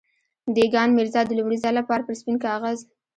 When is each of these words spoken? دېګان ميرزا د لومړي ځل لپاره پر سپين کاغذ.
دېګان 0.55 0.89
ميرزا 0.97 1.21
د 1.25 1.31
لومړي 1.37 1.57
ځل 1.63 1.73
لپاره 1.79 2.05
پر 2.07 2.13
سپين 2.19 2.37
کاغذ. 2.45 2.79